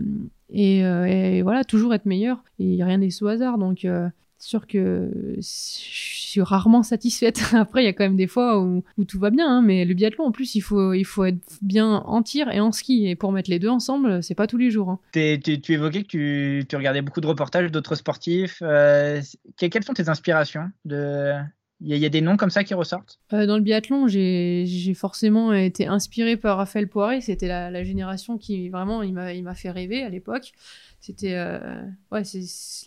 euh, 0.56 1.04
et, 1.04 1.42
voilà, 1.42 1.64
toujours 1.64 1.94
être 1.94 2.06
meilleur. 2.06 2.42
Et 2.58 2.82
rien 2.82 2.98
n'est 2.98 3.10
sous 3.10 3.28
hasard. 3.28 3.58
Donc, 3.58 3.84
euh, 3.84 4.08
sûr 4.38 4.66
que 4.66 5.34
je 5.36 5.40
suis 5.42 6.40
rarement 6.40 6.82
satisfaite. 6.82 7.42
Après, 7.54 7.82
il 7.82 7.86
y 7.86 7.88
a 7.88 7.92
quand 7.92 8.04
même 8.04 8.16
des 8.16 8.26
fois 8.26 8.60
où, 8.60 8.82
tout 9.06 9.18
va 9.18 9.30
bien, 9.30 9.48
hein, 9.48 9.62
mais 9.62 9.84
le 9.84 9.94
biathlon, 9.94 10.24
en 10.24 10.32
plus, 10.32 10.54
il 10.54 10.60
faut, 10.60 10.92
il 10.92 11.04
faut 11.04 11.24
être 11.24 11.58
bien 11.62 11.96
en 11.96 12.22
tir 12.22 12.50
et 12.50 12.60
en 12.60 12.72
ski. 12.72 13.08
Et 13.08 13.16
pour 13.16 13.32
mettre 13.32 13.50
les 13.50 13.58
deux 13.58 13.68
ensemble, 13.68 14.22
c'est 14.22 14.34
pas 14.34 14.46
tous 14.46 14.58
les 14.58 14.70
jours. 14.70 14.90
Hein. 14.90 14.98
Tu, 15.12 15.72
évoquais 15.72 16.04
que 16.04 16.62
tu, 16.62 16.76
regardais 16.76 17.02
beaucoup 17.02 17.20
de 17.20 17.26
reportages 17.26 17.70
d'autres 17.70 17.94
sportifs. 17.94 18.60
quelles 18.60 19.84
sont 19.84 19.94
tes 19.94 20.08
inspirations 20.08 20.70
de, 20.84 21.34
il 21.82 21.96
y, 21.96 22.04
a 22.04 22.08
des 22.10 22.20
noms 22.20 22.36
comme 22.36 22.50
ça 22.50 22.62
qui 22.62 22.74
ressortent? 22.74 23.18
Euh, 23.32 23.46
Dans 23.46 23.56
le 23.56 23.62
biathlon, 23.62 24.06
j'ai 24.06 24.94
forcément 24.94 25.52
été 25.54 25.86
inspiré 25.86 26.36
par 26.36 26.58
Raphaël 26.58 26.88
Poiré. 26.88 27.22
C'était 27.22 27.48
la, 27.48 27.82
génération 27.84 28.36
qui 28.36 28.68
vraiment 28.68 29.02
il 29.02 29.14
m'a 29.14 29.54
fait 29.54 29.70
rêver 29.70 30.02
à 30.02 30.10
l'époque. 30.10 30.52
C'était 31.00 31.34
euh, 31.36 31.80
ouais, 32.12 32.22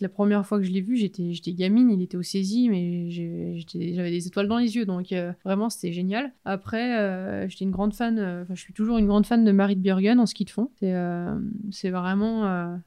la 0.00 0.08
première 0.08 0.46
fois 0.46 0.58
que 0.58 0.64
je 0.64 0.70
l'ai 0.70 0.80
vu. 0.80 0.96
J'étais 0.96 1.52
gamine, 1.52 1.90
il 1.90 2.02
était 2.02 2.16
au 2.16 2.22
saisie, 2.22 2.68
mais 2.68 3.10
j'avais 3.10 4.10
des 4.10 4.26
étoiles 4.28 4.46
dans 4.46 4.58
les 4.58 4.76
yeux, 4.76 4.86
donc 4.86 5.10
euh, 5.10 5.32
vraiment 5.44 5.70
c'était 5.70 5.92
génial. 5.92 6.32
Après, 6.44 7.48
j'étais 7.48 7.64
une 7.64 7.72
grande 7.72 7.94
fan. 7.94 8.20
Enfin, 8.42 8.54
je 8.54 8.60
suis 8.60 8.72
toujours 8.72 8.98
une 8.98 9.06
grande 9.06 9.26
fan 9.26 9.44
de 9.44 9.50
Marit 9.50 9.76
Björgen 9.76 10.20
en 10.20 10.26
ski 10.26 10.44
de 10.44 10.50
fond. 10.50 10.70
C'est 10.80 11.90
vraiment 11.90 12.78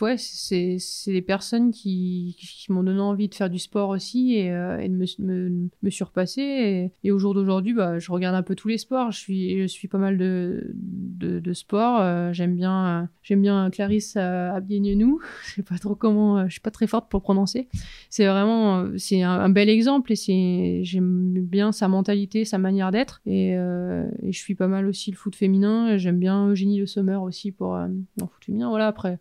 ouais, 0.00 0.16
c'est 0.18 0.78
des 1.06 1.22
personnes 1.22 1.70
qui, 1.70 2.36
qui 2.38 2.72
m'ont 2.72 2.82
donné 2.82 3.00
envie 3.00 3.28
de 3.28 3.34
faire 3.34 3.50
du 3.50 3.58
sport 3.58 3.90
aussi 3.90 4.34
et, 4.34 4.50
euh, 4.50 4.78
et 4.78 4.88
de 4.88 4.94
me, 4.94 5.06
me, 5.18 5.68
me, 5.82 5.90
surpasser. 5.90 6.90
Et, 7.02 7.10
au 7.10 7.18
jour 7.18 7.34
d'aujourd'hui, 7.34 7.74
bah, 7.74 7.98
je 7.98 8.10
regarde 8.10 8.34
un 8.34 8.42
peu 8.42 8.54
tous 8.54 8.68
les 8.68 8.78
sports. 8.78 9.10
Je 9.12 9.18
suis, 9.18 9.62
je 9.62 9.66
suis 9.66 9.88
pas 9.88 9.98
mal 9.98 10.18
de, 10.18 10.72
de, 10.74 11.40
de 11.40 11.52
sports. 11.52 12.00
Euh, 12.00 12.32
j'aime 12.32 12.54
bien, 12.54 13.08
euh, 13.30 13.36
bien 13.36 13.70
Clarisse 13.70 14.16
Abienienou. 14.16 15.20
Je 15.44 15.54
sais 15.54 15.62
pas 15.62 15.78
trop 15.78 15.94
comment, 15.94 16.46
je 16.46 16.52
suis 16.52 16.60
pas 16.60 16.70
très 16.70 16.86
forte 16.86 17.10
pour 17.10 17.22
prononcer. 17.22 17.68
C'est 18.10 18.26
vraiment, 18.26 18.86
c'est 18.96 19.22
un, 19.22 19.48
bel 19.48 19.68
exemple 19.68 20.12
et 20.12 20.82
j'aime 20.84 21.32
bien 21.42 21.72
sa 21.72 21.88
mentalité, 21.88 22.44
sa 22.44 22.58
manière 22.58 22.90
d'être. 22.90 23.20
Et, 23.26 23.50
et, 23.50 24.32
je 24.32 24.38
suis 24.38 24.54
pas 24.54 24.68
mal 24.68 24.86
aussi 24.86 25.10
le 25.10 25.16
foot 25.16 25.34
féminin. 25.34 25.96
J'aime 25.96 26.18
bien 26.18 26.48
Eugénie 26.48 26.78
Le 26.78 26.86
Sommer 26.86 27.16
aussi 27.16 27.50
pour 27.50 27.76
le 27.76 27.94
foot 28.18 28.44
féminin. 28.44 28.68
Voilà, 28.68 28.88
après 28.88 29.18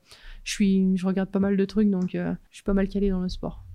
je, 0.47 0.53
suis, 0.53 0.95
je 0.95 1.05
regarde 1.05 1.29
pas 1.29 1.39
mal 1.39 1.57
de 1.57 1.65
trucs, 1.65 1.89
donc 1.89 2.15
euh, 2.15 2.33
je 2.51 2.55
suis 2.55 2.63
pas 2.63 2.73
mal 2.73 2.87
calé 2.87 3.09
dans 3.09 3.19
le 3.19 3.29
sport. 3.29 3.65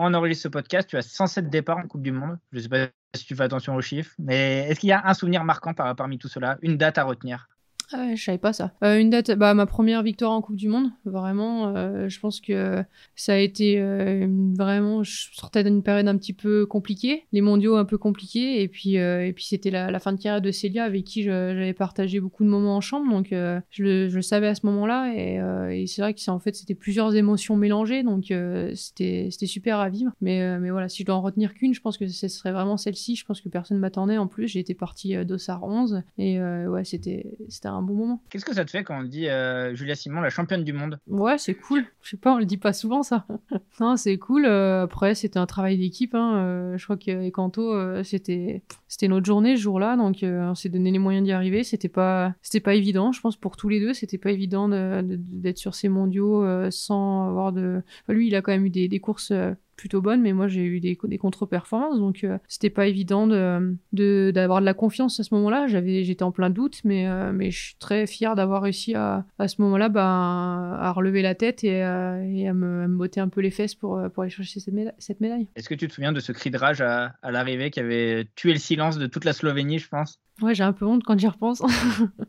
on 0.00 0.14
enregistre 0.14 0.44
ce 0.44 0.48
podcast, 0.48 0.88
tu 0.88 0.96
as 0.96 1.02
107 1.02 1.50
départs 1.50 1.78
en 1.78 1.88
Coupe 1.88 2.02
du 2.02 2.12
Monde. 2.12 2.38
Je 2.52 2.58
ne 2.58 2.62
sais 2.62 2.68
pas 2.68 2.86
si 3.16 3.24
tu 3.24 3.34
fais 3.34 3.42
attention 3.42 3.74
aux 3.74 3.80
chiffres, 3.80 4.14
mais 4.18 4.66
est-ce 4.68 4.78
qu'il 4.78 4.88
y 4.88 4.92
a 4.92 5.02
un 5.04 5.14
souvenir 5.14 5.42
marquant 5.42 5.74
parmi 5.74 6.18
tout 6.18 6.28
cela, 6.28 6.56
une 6.62 6.76
date 6.76 6.98
à 6.98 7.04
retenir? 7.04 7.48
Ah 7.92 8.06
ouais, 8.06 8.16
je 8.16 8.24
savais 8.24 8.38
pas 8.38 8.52
ça. 8.52 8.72
Euh, 8.84 8.98
une 8.98 9.08
date, 9.08 9.30
bah, 9.30 9.54
ma 9.54 9.64
première 9.64 10.02
victoire 10.02 10.32
en 10.32 10.42
Coupe 10.42 10.56
du 10.56 10.68
Monde, 10.68 10.90
vraiment. 11.06 11.74
Euh, 11.74 12.08
je 12.08 12.20
pense 12.20 12.40
que 12.40 12.84
ça 13.16 13.32
a 13.32 13.36
été 13.38 13.80
euh, 13.80 14.26
vraiment. 14.54 15.02
Je 15.02 15.28
sortais 15.32 15.64
d'une 15.64 15.82
période 15.82 16.06
un 16.06 16.18
petit 16.18 16.34
peu 16.34 16.66
compliquée, 16.66 17.24
les 17.32 17.40
mondiaux 17.40 17.76
un 17.76 17.86
peu 17.86 17.96
compliqués, 17.96 18.60
et 18.60 18.68
puis, 18.68 18.96
et 18.96 19.32
puis 19.34 19.44
c'était 19.44 19.70
la, 19.70 19.98
fin 20.00 20.12
de 20.12 20.20
carrière 20.20 20.42
de 20.42 20.50
Célia 20.50 20.84
avec 20.84 21.04
qui 21.04 21.22
j'avais 21.22 21.72
partagé 21.72 22.20
beaucoup 22.20 22.44
de 22.44 22.50
moments 22.50 22.76
en 22.76 22.80
chambre, 22.82 23.10
donc 23.10 23.28
je 23.30 23.82
le, 23.82 24.22
savais 24.22 24.48
à 24.48 24.54
ce 24.54 24.66
moment-là, 24.66 25.12
et, 25.14 25.86
c'est 25.86 26.02
vrai 26.02 26.12
que 26.12 26.30
en 26.30 26.38
fait 26.38 26.54
c'était 26.54 26.74
plusieurs 26.74 27.14
émotions 27.14 27.56
mélangées, 27.56 28.02
donc 28.02 28.32
c'était 28.74 29.30
super 29.46 29.78
à 29.78 29.88
vivre. 29.88 30.12
Mais, 30.20 30.58
mais 30.58 30.70
voilà, 30.70 30.88
si 30.88 31.02
je 31.02 31.06
dois 31.06 31.14
en 31.14 31.22
retenir 31.22 31.54
qu'une, 31.54 31.72
je 31.72 31.80
pense 31.80 31.96
que 31.96 32.06
ce 32.06 32.28
serait 32.28 32.52
vraiment 32.52 32.76
celle-ci. 32.76 33.16
Je 33.16 33.24
pense 33.24 33.40
que 33.40 33.48
personne 33.48 33.78
m'attendait 33.78 34.18
en 34.18 34.26
plus. 34.26 34.56
Été 34.56 34.74
partie 34.74 35.24
d'Ossar 35.24 35.62
11, 35.64 36.02
et 36.18 36.40
ouais, 36.40 36.84
c'était 36.84 37.24
un 37.64 37.77
un 37.78 37.82
bon 37.82 37.94
moment. 37.94 38.22
Qu'est-ce 38.30 38.44
que 38.44 38.54
ça 38.54 38.64
te 38.64 38.70
fait 38.70 38.84
quand 38.84 38.98
on 38.98 39.04
dit 39.04 39.28
euh, 39.28 39.74
Julia 39.74 39.94
Simon, 39.94 40.20
la 40.20 40.30
championne 40.30 40.64
du 40.64 40.72
monde? 40.72 40.98
Ouais, 41.06 41.38
c'est 41.38 41.54
cool. 41.54 41.84
Je 42.02 42.10
sais 42.10 42.16
pas, 42.16 42.34
on 42.34 42.38
le 42.38 42.44
dit 42.44 42.56
pas 42.56 42.72
souvent 42.72 43.02
ça. 43.02 43.26
non, 43.80 43.96
c'est 43.96 44.18
cool. 44.18 44.44
Euh, 44.46 44.84
après, 44.84 45.14
c'était 45.14 45.38
un 45.38 45.46
travail 45.46 45.78
d'équipe. 45.78 46.14
Hein. 46.14 46.36
Euh, 46.36 46.78
je 46.78 46.84
crois 46.84 46.96
que 46.96 47.30
Kanto, 47.30 48.02
c'était 48.04 48.62
c'était 48.86 49.08
notre 49.08 49.26
journée 49.26 49.56
ce 49.56 49.62
jour-là, 49.62 49.96
donc 49.96 50.18
on 50.22 50.54
s'est 50.54 50.68
donné 50.68 50.90
les 50.90 50.98
moyens 50.98 51.24
d'y 51.24 51.32
arriver. 51.32 51.64
C'était 51.64 51.88
pas 51.88 52.34
c'était 52.42 52.60
pas 52.60 52.74
évident, 52.74 53.12
je 53.12 53.20
pense 53.20 53.36
pour 53.36 53.56
tous 53.56 53.68
les 53.68 53.80
deux. 53.80 53.94
C'était 53.94 54.18
pas 54.18 54.30
évident 54.30 54.68
d'être 54.68 55.58
sur 55.58 55.74
ces 55.74 55.88
mondiaux 55.88 56.44
sans 56.70 57.28
avoir 57.28 57.52
de. 57.52 57.82
lui, 58.08 58.28
il 58.28 58.34
a 58.34 58.42
quand 58.42 58.52
même 58.52 58.66
eu 58.66 58.70
des, 58.70 58.88
des 58.88 59.00
courses 59.00 59.32
plutôt 59.78 60.02
bonne, 60.02 60.20
mais 60.20 60.34
moi 60.34 60.48
j'ai 60.48 60.64
eu 60.64 60.80
des, 60.80 60.96
contre-performances, 60.96 61.98
donc 61.98 62.24
euh, 62.24 62.36
c'était 62.48 62.68
pas 62.68 62.86
évident 62.86 63.26
d'avoir 63.26 63.60
de, 63.92 64.32
de, 64.32 64.64
la 64.64 64.74
confiance 64.74 65.18
à 65.20 65.22
ce 65.22 65.32
moment-là. 65.34 65.66
J'avais, 65.68 66.04
j'étais 66.04 66.24
en 66.24 66.32
plein 66.32 66.50
doute, 66.50 66.80
mais, 66.84 67.08
euh, 67.08 67.32
mais 67.32 67.50
je 67.50 67.58
suis 67.58 67.76
très 67.76 68.06
fier 68.06 68.34
d'avoir 68.34 68.62
réussi 68.62 68.94
à, 68.94 69.24
à 69.38 69.48
ce 69.48 69.62
moment-là 69.62 69.88
bah, 69.88 70.02
à 70.04 70.92
relever 70.92 71.22
la 71.22 71.34
tête 71.34 71.64
et, 71.64 71.80
à, 71.80 72.14
à, 72.14 72.18
me, 72.18 72.88
me, 72.88 72.96
botter 72.96 73.20
un 73.20 73.28
peu 73.28 73.40
les 73.40 73.50
fesses 73.50 73.76
pour, 73.76 74.00
pour 74.12 74.24
aller 74.24 74.30
chercher 74.30 74.60
cette. 74.60 74.74
Cette 74.98 75.20
médaille. 75.20 75.46
Est-ce 75.56 75.68
que 75.68 75.74
tu 75.74 75.88
te 75.88 75.92
souviens 75.94 76.12
de 76.12 76.20
ce 76.20 76.32
cri 76.32 76.50
de 76.50 76.58
rage 76.58 76.80
à, 76.80 77.14
à 77.22 77.30
l'arrivée 77.30 77.70
qui 77.70 77.80
avait 77.80 78.26
tué 78.34 78.52
le 78.52 78.58
silence 78.58 78.98
de 78.98 79.06
toute 79.06 79.24
la 79.24 79.32
Slovénie, 79.32 79.78
je 79.78 79.88
pense? 79.88 80.20
Ouais, 80.40 80.54
j'ai 80.54 80.62
un 80.62 80.72
peu 80.72 80.86
honte 80.86 81.02
quand 81.04 81.18
j'y 81.18 81.26
repense. 81.26 81.62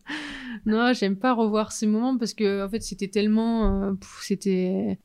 non, 0.66 0.94
j'aime 0.94 1.16
pas 1.16 1.34
revoir 1.34 1.72
ces 1.72 1.86
moments 1.86 2.18
parce 2.18 2.34
que 2.34 2.66
en 2.66 2.70
fait, 2.70 2.82
c'était 2.82 3.08
tellement, 3.08 3.90
euh, 3.90 3.94
c'était, 4.22 5.00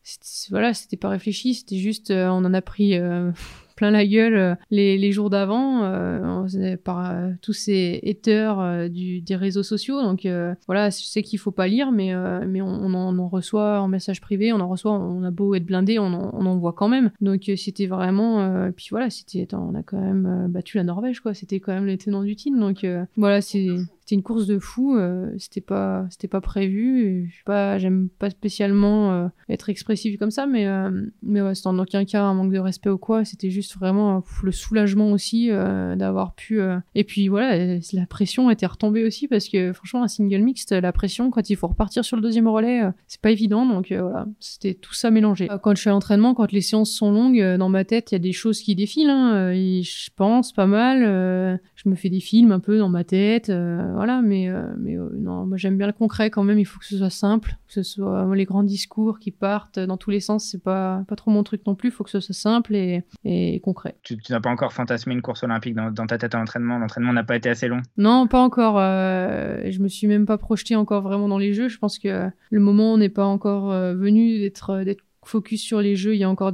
voilà, 0.50 0.72
c'était 0.72 0.96
pas 0.96 1.10
réfléchi, 1.10 1.54
c'était 1.54 1.76
juste, 1.76 2.10
euh, 2.10 2.28
on 2.28 2.44
en 2.44 2.54
a 2.54 2.62
pris 2.62 2.98
euh, 2.98 3.30
plein 3.74 3.90
la 3.90 4.06
gueule 4.06 4.34
euh, 4.34 4.54
les, 4.70 4.98
les 4.98 5.12
jours 5.12 5.30
d'avant 5.30 5.82
euh, 5.82 6.76
par 6.82 7.10
euh, 7.10 7.30
tous 7.42 7.52
ces 7.52 8.00
haters 8.06 8.88
du, 8.90 9.20
des 9.20 9.36
réseaux 9.36 9.62
sociaux. 9.62 10.02
Donc 10.02 10.26
voilà, 10.66 10.90
je 10.90 11.04
sais 11.04 11.22
qu'il 11.22 11.38
faut 11.38 11.50
pas 11.50 11.66
lire, 11.66 11.92
mais, 11.92 12.14
mais 12.46 12.62
on, 12.62 12.68
on, 12.68 12.94
en, 12.94 13.14
on, 13.14 13.18
en, 13.18 13.28
reçoit 13.28 13.80
en 13.80 13.88
message 13.88 14.20
privé, 14.20 14.52
on 14.52 14.60
en 14.60 14.68
reçoit, 14.68 14.92
on 14.92 15.22
a 15.24 15.30
beau 15.30 15.54
être 15.54 15.64
blindé, 15.64 15.98
on 15.98 16.06
en, 16.06 16.30
on 16.32 16.46
en 16.46 16.56
voit 16.56 16.72
quand 16.72 16.88
même. 16.88 17.10
Donc 17.20 17.50
c'était 17.56 17.86
vraiment, 17.86 18.70
puis 18.72 18.88
voilà, 18.90 19.10
c'était, 19.10 19.46
on 19.54 19.74
a 19.74 19.82
quand 19.82 20.00
même 20.00 20.46
battu 20.48 20.76
la 20.76 20.84
Norvège, 20.84 21.20
quoi. 21.20 21.34
C'était 21.34 21.60
quand 21.60 21.72
même 21.72 21.86
les 21.86 21.98
tenants 21.98 22.22
du 22.22 22.36
titre. 22.36 22.58
Donc 22.58 22.86
voilà, 23.16 23.40
c'est 23.40 23.68
c'était 24.04 24.16
une 24.16 24.22
course 24.22 24.46
de 24.46 24.58
fou 24.58 24.96
euh, 24.96 25.30
c'était 25.38 25.62
pas 25.62 26.06
c'était 26.10 26.28
pas 26.28 26.42
prévu 26.42 27.32
je 27.34 27.42
pas 27.44 27.78
j'aime 27.78 28.10
pas 28.18 28.28
spécialement 28.28 29.12
euh, 29.12 29.28
être 29.48 29.70
expressif 29.70 30.18
comme 30.18 30.30
ça 30.30 30.46
mais 30.46 30.66
euh, 30.66 30.90
mais 31.22 31.40
ouais 31.40 31.54
c'est 31.54 31.66
en 31.66 31.78
aucun 31.78 32.04
cas 32.04 32.22
un 32.22 32.34
manque 32.34 32.52
de 32.52 32.58
respect 32.58 32.90
ou 32.90 32.98
quoi 32.98 33.24
c'était 33.24 33.48
juste 33.48 33.76
vraiment 33.78 34.22
le 34.42 34.52
soulagement 34.52 35.10
aussi 35.10 35.48
d'avoir 35.48 36.34
pu 36.34 36.60
et 36.94 37.04
puis 37.04 37.28
voilà 37.28 37.78
la 37.92 38.06
pression 38.06 38.50
était 38.50 38.66
retombée 38.66 39.04
aussi 39.04 39.26
parce 39.26 39.48
que 39.48 39.72
franchement 39.72 40.02
un 40.02 40.08
single 40.08 40.42
mixte 40.42 40.72
la 40.72 40.92
pression 40.92 41.30
quand 41.30 41.48
il 41.48 41.56
faut 41.56 41.68
repartir 41.68 42.04
sur 42.04 42.16
le 42.16 42.22
deuxième 42.22 42.48
relais 42.48 42.82
c'est 43.06 43.20
pas 43.20 43.30
évident 43.30 43.64
donc 43.64 43.90
voilà 43.90 44.26
c'était 44.38 44.74
tout 44.74 44.94
ça 44.94 45.10
mélangé. 45.10 45.48
Quand 45.62 45.74
je 45.74 45.82
fais 45.82 45.90
l'entraînement 45.90 46.34
quand 46.34 46.52
les 46.52 46.60
séances 46.60 46.90
sont 46.90 47.10
longues 47.10 47.56
dans 47.56 47.70
ma 47.70 47.84
tête 47.84 48.12
il 48.12 48.16
y 48.16 48.16
a 48.16 48.20
des 48.20 48.32
choses 48.32 48.60
qui 48.60 48.74
défilent 48.74 49.10
hein, 49.10 49.54
je 49.54 50.10
pense 50.14 50.52
pas 50.52 50.66
mal 50.66 51.60
je 51.84 51.90
me 51.90 51.94
fais 51.94 52.10
des 52.10 52.20
films 52.20 52.52
un 52.52 52.60
peu 52.60 52.78
dans 52.78 52.88
ma 52.88 53.04
tête 53.04 53.50
voilà, 53.94 54.22
mais, 54.22 54.48
euh, 54.48 54.66
mais 54.78 54.96
euh, 54.96 55.08
non, 55.14 55.46
moi 55.46 55.56
j'aime 55.56 55.78
bien 55.78 55.86
le 55.86 55.92
concret 55.92 56.30
quand 56.30 56.42
même, 56.42 56.58
il 56.58 56.64
faut 56.64 56.78
que 56.78 56.84
ce 56.84 56.98
soit 56.98 57.10
simple, 57.10 57.56
que 57.66 57.72
ce 57.72 57.82
soit 57.82 58.34
les 58.34 58.44
grands 58.44 58.62
discours 58.62 59.18
qui 59.18 59.30
partent 59.30 59.78
dans 59.78 59.96
tous 59.96 60.10
les 60.10 60.20
sens, 60.20 60.44
c'est 60.44 60.62
pas, 60.62 61.04
pas 61.08 61.16
trop 61.16 61.30
mon 61.30 61.42
truc 61.42 61.62
non 61.66 61.74
plus, 61.74 61.88
il 61.88 61.92
faut 61.92 62.04
que 62.04 62.10
ce 62.10 62.20
soit 62.20 62.34
simple 62.34 62.74
et, 62.74 63.04
et 63.24 63.60
concret. 63.60 63.96
Tu, 64.02 64.18
n'as 64.30 64.40
pas 64.40 64.50
encore 64.50 64.72
fantasmé 64.72 65.14
une 65.14 65.22
course 65.22 65.42
olympique 65.42 65.74
dans, 65.74 66.06
ta 66.06 66.18
tête 66.18 66.34
à 66.34 66.38
l'entraînement 66.38 66.78
L'entraînement 66.78 67.12
n'a 67.12 67.24
pas 67.24 67.36
été 67.36 67.48
assez 67.48 67.68
long? 67.68 67.80
Non, 67.96 68.26
pas 68.26 68.40
encore. 68.40 68.78
Euh, 68.78 69.70
je 69.70 69.80
me 69.80 69.88
suis 69.88 70.06
même 70.06 70.26
pas 70.26 70.38
projeté 70.38 70.76
encore 70.76 71.02
vraiment 71.02 71.28
dans 71.28 71.38
les 71.38 71.52
jeux. 71.52 71.68
Je 71.68 71.78
pense 71.78 71.98
que 71.98 72.28
le 72.50 72.60
moment 72.60 72.98
n'est 72.98 73.08
pas 73.08 73.24
encore 73.24 73.70
venu 73.70 74.38
d'être 74.38 74.82
d'être 74.84 75.02
focus 75.28 75.62
sur 75.62 75.80
les 75.80 75.96
jeux, 75.96 76.14
il 76.14 76.18
y 76.18 76.24
a 76.24 76.30
encore 76.30 76.52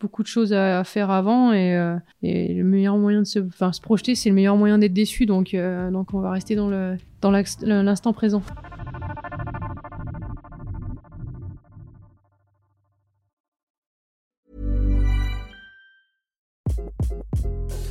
beaucoup 0.00 0.22
de 0.22 0.28
choses 0.28 0.52
à, 0.52 0.84
faire 0.84 1.10
avant 1.10 1.52
et, 1.52 1.74
euh, 1.76 1.96
et, 2.22 2.54
le 2.54 2.64
meilleur 2.64 2.96
moyen 2.96 3.20
de 3.20 3.26
se, 3.26 3.40
projeter, 3.80 4.14
c'est 4.14 4.28
le 4.28 4.34
meilleur 4.34 4.56
moyen 4.56 4.78
d'être 4.78 4.92
déçu. 4.92 5.26
Donc, 5.26 5.54
euh, 5.54 5.90
donc 5.90 6.14
on 6.14 6.20
va 6.20 6.30
rester 6.32 6.54
dans 6.54 6.96
dans 7.20 7.30
l'instant 7.30 8.12
présent. 8.12 8.42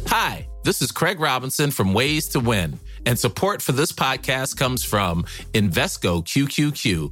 Hi, 0.08 0.48
this 0.64 0.82
is 0.82 0.92
Craig 0.92 1.20
Robinson 1.20 1.70
from 1.70 1.94
Ways 1.94 2.30
to 2.30 2.40
Win, 2.40 2.80
and 3.06 3.18
support 3.18 3.62
for 3.62 3.74
this 3.74 3.92
podcast 3.92 4.58
comes 4.58 4.84
from 4.84 5.24
Invesco 5.54 6.24
QQQ 6.24 7.12